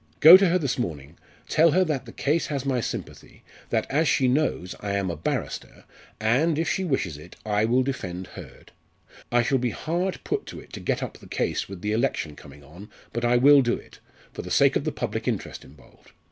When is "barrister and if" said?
5.15-6.67